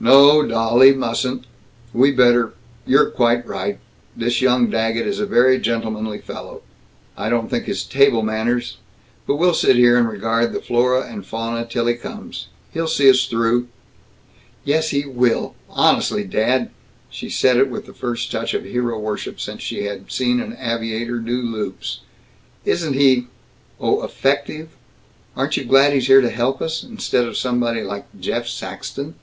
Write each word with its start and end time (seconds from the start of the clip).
"No, 0.00 0.46
dolly. 0.46 0.92
Mustn't. 0.92 1.44
We 1.94 2.10
better 2.10 2.52
You're 2.84 3.08
quite 3.08 3.46
right. 3.46 3.78
This 4.14 4.42
young 4.42 4.68
Daggett 4.68 5.06
is 5.06 5.18
a 5.18 5.24
very 5.24 5.58
gentlemanly 5.58 6.18
fellow. 6.18 6.60
I 7.16 7.30
didn't 7.30 7.48
think 7.48 7.64
his 7.64 7.84
table 7.84 8.20
manners 8.22 8.76
But 9.26 9.36
we'll 9.36 9.54
sit 9.54 9.76
here 9.76 9.96
and 9.96 10.06
regard 10.06 10.52
the 10.52 10.60
flora 10.60 11.06
and 11.10 11.24
fauna 11.24 11.64
till 11.64 11.86
he 11.86 11.94
comes. 11.94 12.48
He'll 12.70 12.86
see 12.86 13.08
us 13.08 13.24
through." 13.24 13.68
"Yes! 14.62 14.90
He 14.90 15.06
will! 15.06 15.54
Honestly, 15.70 16.24
dad" 16.24 16.68
She 17.08 17.30
said 17.30 17.56
it 17.56 17.70
with 17.70 17.86
the 17.86 17.94
first 17.94 18.30
touch 18.30 18.52
of 18.52 18.64
hero 18.66 18.98
worship 18.98 19.40
since 19.40 19.62
she 19.62 19.84
had 19.84 20.12
seen 20.12 20.38
an 20.38 20.54
aviator 20.60 21.16
loop 21.16 21.44
loops. 21.50 22.00
"Isn't 22.66 22.92
he, 22.92 23.28
oh, 23.80 24.02
effective! 24.02 24.68
Aren't 25.34 25.56
you 25.56 25.64
glad 25.64 25.94
he's 25.94 26.08
here 26.08 26.20
to 26.20 26.28
help 26.28 26.60
us, 26.60 26.82
instead 26.82 27.24
of 27.24 27.38
somebody 27.38 27.82
like 27.82 28.04
Jeff 28.20 28.46
Saxton?" 28.48 29.14